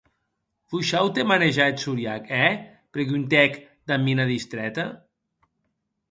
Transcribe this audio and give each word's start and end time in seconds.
Vos 0.71 0.79
shaute 0.91 1.25
manejar 1.31 1.69
eth 1.73 1.83
soriac, 1.85 2.23
è?, 2.37 2.47
preguntèc 2.97 3.53
damb 3.91 4.03
mina 4.09 4.25
distrèta. 4.31 4.85